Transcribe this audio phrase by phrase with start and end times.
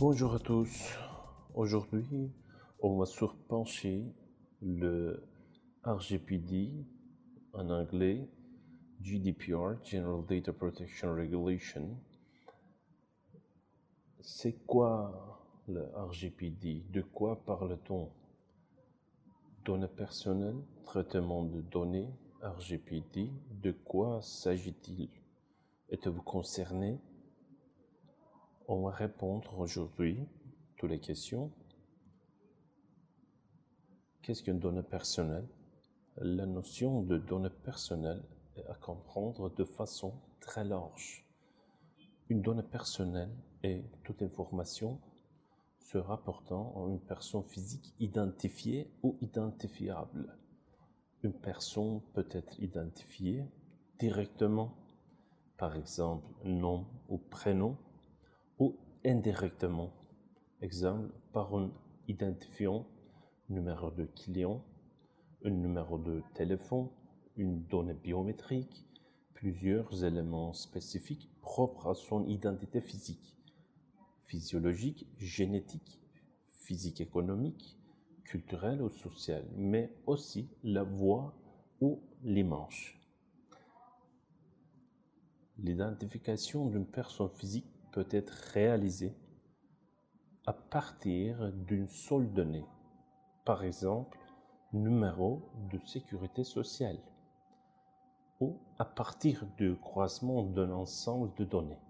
[0.00, 0.96] Bonjour à tous.
[1.54, 2.32] Aujourd'hui,
[2.80, 4.06] on va surpencher
[4.62, 5.28] le
[5.84, 6.72] RGPD
[7.52, 8.26] en anglais,
[9.02, 11.98] GDPR, General Data Protection Regulation.
[14.20, 18.08] C'est quoi le RGPD De quoi parle-t-on?
[19.66, 22.08] Données personnelles, traitement de données,
[22.40, 25.10] RGPD, de quoi s'agit-il?
[25.90, 26.98] Êtes-vous concerné?
[28.72, 30.28] On va répondre aujourd'hui
[30.76, 31.50] toutes les questions.
[34.22, 35.48] Qu'est-ce qu'une donnée personnelle?
[36.18, 38.22] La notion de donnée personnelle
[38.54, 41.26] est à comprendre de façon très large.
[42.28, 43.34] Une donnée personnelle
[43.64, 45.00] est toute information
[45.80, 50.38] se rapportant à une personne physique identifiée ou identifiable.
[51.24, 53.44] Une personne peut être identifiée
[53.98, 54.76] directement,
[55.56, 57.76] par exemple nom ou prénom,
[58.60, 59.90] ou indirectement,
[60.60, 61.72] exemple par un
[62.06, 62.86] identifiant,
[63.48, 64.62] numéro de client,
[65.44, 66.88] un numéro de téléphone,
[67.36, 68.84] une donnée biométrique,
[69.34, 73.38] plusieurs éléments spécifiques propres à son identité physique,
[74.26, 75.98] physiologique, génétique,
[76.52, 77.78] physique économique,
[78.24, 81.34] culturelle ou sociale, mais aussi la voix
[81.80, 83.00] ou l'image.
[85.58, 89.14] L'identification d'une personne physique peut être réalisée
[90.46, 92.64] à partir d'une seule donnée,
[93.44, 94.18] par exemple
[94.72, 96.98] numéro de sécurité sociale,
[98.40, 101.80] ou à partir du croisement d'un ensemble de données.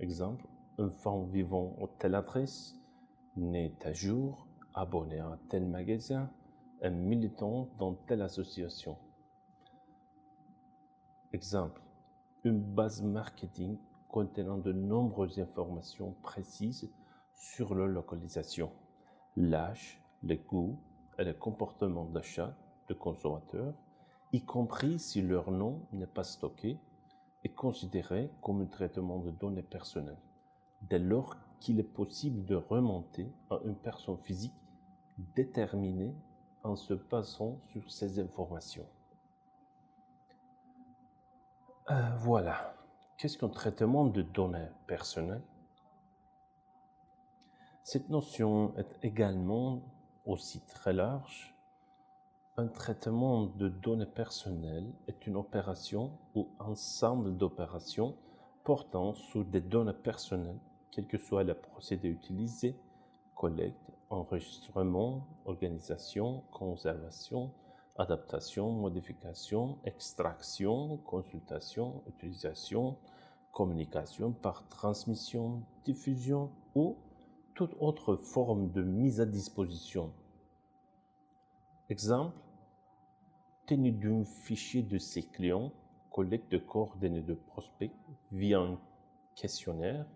[0.00, 0.46] Exemple,
[0.88, 2.74] femme vivant à telle adresse,
[3.36, 6.30] né à jour, abonné à tel magasin,
[6.82, 8.96] un militant dans telle association.
[11.32, 11.82] Exemple,
[12.44, 13.76] une base marketing
[14.10, 16.90] contenant de nombreuses informations précises
[17.34, 18.72] sur leur localisation,
[19.36, 20.78] l'âge, les goûts
[21.18, 22.54] et les comportements d'achat
[22.88, 23.74] de consommateurs,
[24.32, 26.78] y compris si leur nom n'est pas stocké,
[27.44, 30.20] est considéré comme un traitement de données personnelles,
[30.82, 34.54] dès lors qu'il est possible de remonter à une personne physique
[35.36, 36.14] déterminée
[36.62, 38.86] en se basant sur ces informations.
[41.90, 42.74] Euh, voilà.
[43.20, 45.42] Qu'est-ce qu'un traitement de données personnelles?
[47.82, 49.82] Cette notion est également
[50.24, 51.54] aussi très large.
[52.56, 58.16] Un traitement de données personnelles est une opération ou ensemble d'opérations
[58.64, 60.58] portant sur des données personnelles,
[60.90, 62.74] quel que soit le procédé utilisé,
[63.34, 67.52] collecte, enregistrement, organisation, conservation,
[68.00, 72.96] adaptation, modification, extraction, consultation, utilisation,
[73.52, 76.96] communication par transmission, diffusion ou
[77.54, 80.12] toute autre forme de mise à disposition.
[81.90, 82.38] Exemple,
[83.66, 85.70] tenue d'un fichier de ses clients,
[86.10, 87.92] collecte de coordonnées de prospects
[88.32, 88.80] via un
[89.34, 90.06] questionnaire,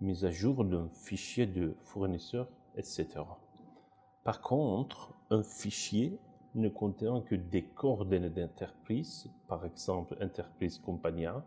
[0.00, 3.06] mise à jour d'un fichier de fournisseurs, etc.
[4.24, 6.18] Par contre, un fichier
[6.54, 11.44] ne contenant que des coordonnées d'entreprise, par exemple Entreprise Compagnia,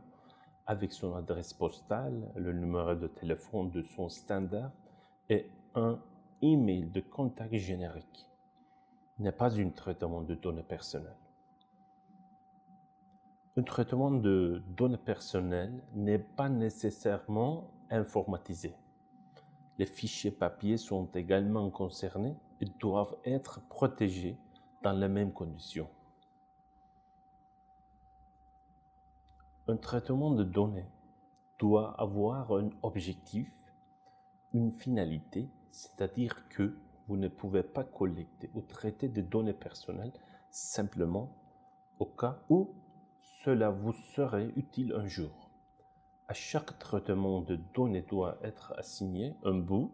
[0.66, 4.72] avec son adresse postale, le numéro de téléphone de son standard
[5.30, 5.98] et un
[6.42, 8.30] email de contact générique,
[9.20, 11.16] n'est pas un traitement de données personnelles.
[13.56, 18.76] Un traitement de données personnelles n'est pas nécessairement informatisé.
[19.80, 24.38] Les fichiers papier sont également concernés et doivent être protégés
[24.84, 25.90] dans les mêmes conditions.
[29.68, 30.90] Un traitement de données
[31.60, 33.52] doit avoir un objectif,
[34.54, 36.78] une finalité, c'est-à-dire que
[37.08, 40.14] vous ne pouvez pas collecter ou traiter des données personnelles
[40.50, 41.30] simplement
[42.00, 42.70] au cas où
[43.44, 45.50] cela vous serait utile un jour.
[46.28, 49.92] À chaque traitement de données doit être assigné un bout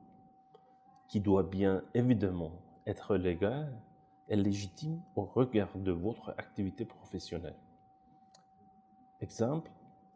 [1.08, 2.52] qui doit bien évidemment
[2.88, 3.72] être légal
[4.28, 7.56] est légitime au regard de votre activité professionnelle.
[9.22, 9.72] Exemple,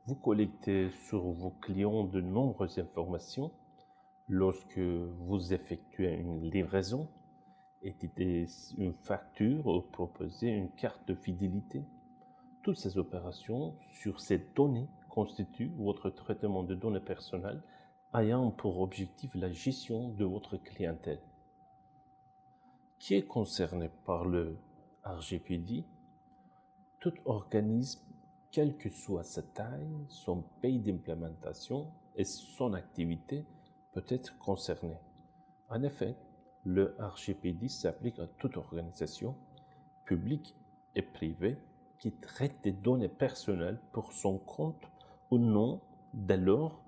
[0.05, 3.51] vous collectez sur vos clients de nombreuses informations
[4.29, 7.07] lorsque vous effectuez une livraison,
[7.81, 11.83] éditez une facture ou proposez une carte de fidélité.
[12.63, 17.61] Toutes ces opérations sur ces données constituent votre traitement de données personnelles
[18.13, 21.21] ayant pour objectif la gestion de votre clientèle
[22.99, 24.57] qui est concerné par le
[25.03, 25.85] RGPD,
[26.99, 28.01] tout organisme,
[28.51, 33.45] quelle que soit sa taille, son pays d'implémentation et son activité,
[33.93, 34.97] peut être concerné.
[35.69, 36.15] En effet,
[36.63, 39.35] le RGPD s'applique à toute organisation,
[40.05, 40.55] publique
[40.95, 41.57] et privée,
[41.99, 44.83] qui traite des données personnelles pour son compte
[45.31, 45.81] ou non
[46.13, 46.81] dès lors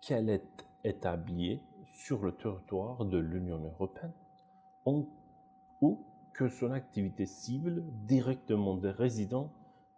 [0.00, 4.12] qu'elle est établie sur le territoire de l'Union européenne
[5.80, 6.00] ou
[6.32, 9.50] que son activité cible directement des résidents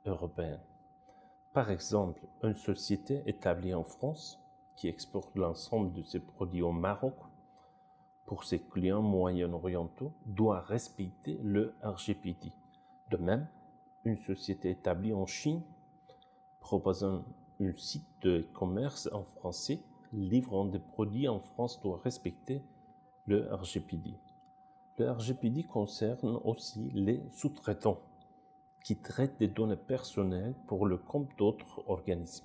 [0.06, 0.60] européens.
[1.52, 4.40] Par exemple, une société établie en France
[4.76, 7.16] qui exporte l'ensemble de ses produits au Maroc
[8.24, 12.52] pour ses clients moyen-orientaux doit respecter le RGPD.
[13.10, 13.48] De même,
[14.04, 15.62] une société établie en Chine
[16.60, 17.24] proposant
[17.60, 19.80] un site de commerce en français
[20.12, 22.62] livrant des produits en France doit respecter
[23.26, 24.14] le RGPD.
[25.00, 28.02] Le RGPD concerne aussi les sous-traitants
[28.84, 32.44] qui traitent des données personnelles pour le compte d'autres organismes.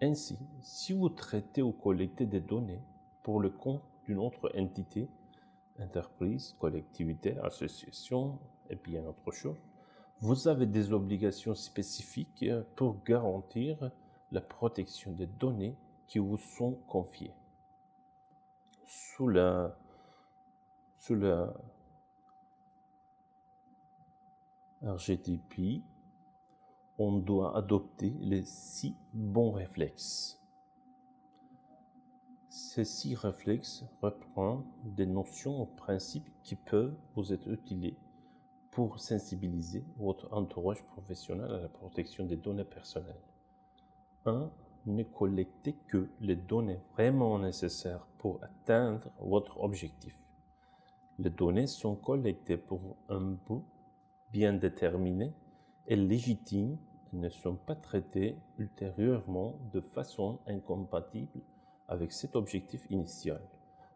[0.00, 2.80] Ainsi, si vous traitez ou collectez des données
[3.24, 5.08] pour le compte d'une autre entité,
[5.80, 8.38] entreprise, collectivité, association
[8.70, 9.68] et bien autre chose,
[10.20, 12.46] vous avez des obligations spécifiques
[12.76, 13.90] pour garantir
[14.30, 15.74] la protection des données
[16.06, 17.34] qui vous sont confiées.
[18.84, 19.76] Sous la,
[21.02, 21.52] sous la
[24.82, 25.82] RGTP,
[26.96, 30.40] on doit adopter les six bons réflexes.
[32.48, 37.96] Ces six réflexes reprennent des notions ou principes qui peuvent vous être utilisés
[38.70, 43.24] pour sensibiliser votre entourage professionnel à la protection des données personnelles.
[44.26, 44.48] 1.
[44.86, 50.16] Ne collectez que les données vraiment nécessaires pour atteindre votre objectif.
[51.22, 53.62] Les données sont collectées pour un but
[54.32, 55.32] bien déterminé
[55.86, 56.76] et légitime
[57.12, 61.40] et ne sont pas traitées ultérieurement de façon incompatible
[61.86, 63.40] avec cet objectif initial.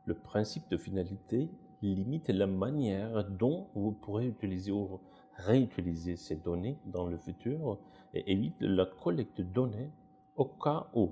[0.05, 1.51] Le principe de finalité
[1.83, 5.01] limite la manière dont vous pourrez utiliser ou
[5.37, 7.81] réutiliser ces données dans le futur
[8.15, 9.91] et évite la collecte de données
[10.37, 11.11] au cas où.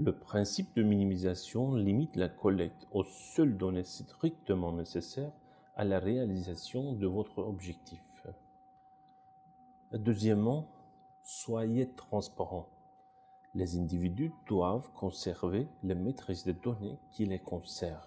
[0.00, 5.32] Le principe de minimisation limite la collecte aux seules données strictement nécessaires
[5.74, 8.00] à la réalisation de votre objectif.
[9.92, 10.68] Deuxièmement,
[11.24, 12.68] soyez transparent.
[13.54, 17.98] Les individus doivent conserver les maîtrises des données qui les concernent.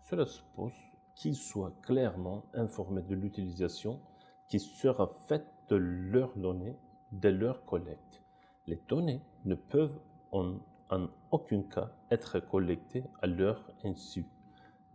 [0.00, 0.72] Cela suppose
[1.14, 4.00] qu'ils soient clairement informés de l'utilisation
[4.48, 6.76] qui sera faite de leurs données
[7.12, 8.20] dès leur collecte.
[8.66, 10.00] Les données ne peuvent
[10.32, 10.54] en,
[10.90, 14.26] en aucun cas être collectées à leur insu.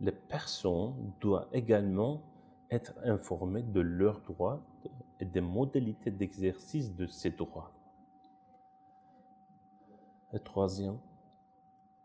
[0.00, 2.22] Les personnes doivent également
[2.70, 4.60] être informées de leurs droits
[5.20, 7.72] et des modalités d'exercice de ces droits.
[10.32, 10.98] Le troisième,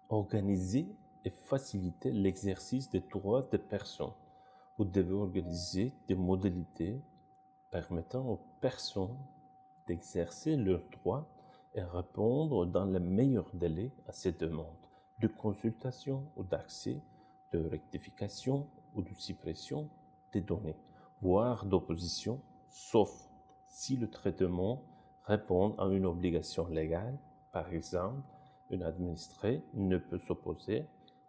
[0.10, 0.88] organiser
[1.26, 4.14] et faciliter l'exercice des droits des personnes.
[4.78, 7.02] Vous devez organiser des modalités
[7.72, 9.18] permettant aux personnes
[9.88, 11.28] d'exercer leurs droits
[11.74, 14.68] et répondre dans les meilleurs délais à ces demandes
[15.22, 17.00] de consultation ou d'accès,
[17.54, 19.90] de rectification ou de suppression
[20.34, 20.78] des données,
[21.22, 23.30] voire d'opposition, sauf
[23.68, 24.82] si le traitement
[25.24, 27.18] répond à une obligation légale.
[27.52, 28.22] Par exemple,
[28.70, 30.86] une administrée ne peut s'opposer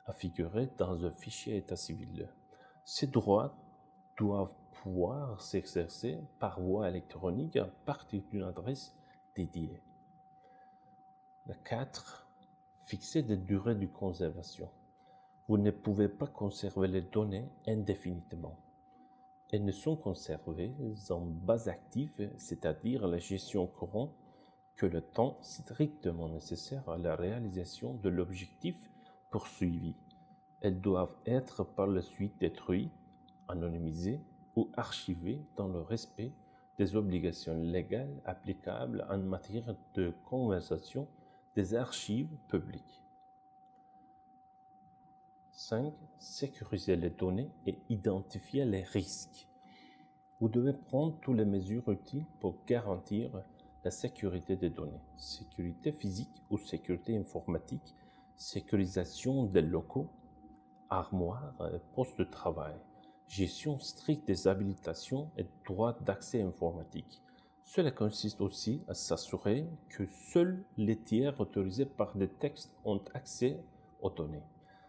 [0.07, 2.29] à figurer dans un fichier état civil.
[2.85, 3.55] Ces droits
[4.17, 8.97] doivent pouvoir s'exercer par voie électronique à partir d'une adresse
[9.37, 9.81] dédiée.
[11.49, 12.29] Le 4.
[12.87, 14.69] Fixer des durées de conservation.
[15.49, 18.57] Vous ne pouvez pas conserver les données indéfiniment.
[19.51, 20.73] Elles ne sont conservées
[21.11, 24.15] en base active, c'est-à-dire la gestion courante,
[24.77, 28.89] que le temps strictement nécessaire à la réalisation de l'objectif
[29.33, 29.97] poursuivi.
[30.61, 32.93] Elles doivent être par la suite détruites,
[33.49, 34.21] anonymisées
[34.55, 36.31] ou archivées dans le respect
[36.79, 41.09] des obligations légales applicables en matière de conversation
[41.55, 43.03] des archives publiques.
[45.51, 45.93] 5.
[46.19, 49.49] Sécuriser les données et identifier les risques.
[50.41, 53.31] Vous devez prendre toutes les mesures utiles pour garantir
[53.85, 57.95] la sécurité des données, sécurité physique ou sécurité informatique,
[58.37, 60.09] sécurisation des locaux,
[60.89, 61.55] armoires,
[61.95, 62.75] postes de travail,
[63.29, 67.23] gestion stricte des habilitations et droits d'accès informatique,
[67.65, 73.63] cela consiste aussi à s'assurer que seuls les tiers autorisés par des textes ont accès
[74.01, 74.45] aux données.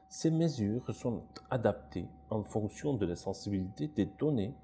[0.09, 4.55] Ces mesures sont adaptées en fonction de la sensibilité des données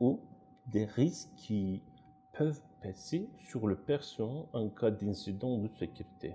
[0.00, 0.20] ou
[0.66, 1.82] des risques qui
[2.32, 6.34] peuvent passer sur le personne en cas d'incident de sécurité.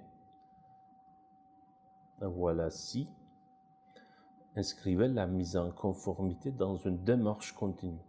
[2.21, 3.09] Voilà si
[4.55, 7.99] inscrivez la mise en conformité dans une démarche continue.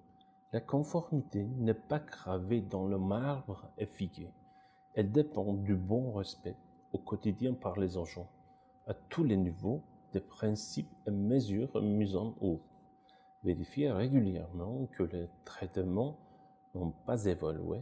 [0.53, 4.33] La conformité n'est pas gravée dans le marbre et figuée.
[4.95, 6.57] Elle dépend du bon respect
[6.93, 8.31] au quotidien par les agents,
[8.87, 12.61] à tous les niveaux, des principes et mesures mis en œuvre.
[13.43, 16.17] Vérifiez régulièrement que les traitements
[16.75, 17.81] n'ont pas évolué,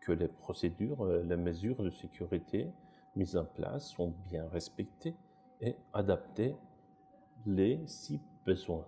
[0.00, 2.72] que les procédures et les mesures de sécurité
[3.14, 5.14] mises en place sont bien respectées
[5.60, 6.56] et adaptées
[7.44, 8.86] les si besoin.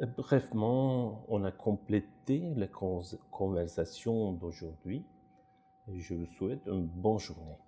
[0.00, 5.04] Brefement, on a complété la conversation d'aujourd'hui
[5.92, 7.58] je vous souhaite une bonne journée.